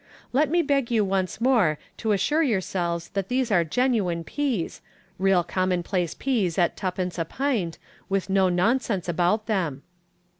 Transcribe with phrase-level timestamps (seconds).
[0.33, 4.81] Let me beg you once more to assure yourselves that these are genuine peas,
[5.19, 7.77] real common place peas at twopence a pint,
[8.09, 9.83] with no nonsense about them."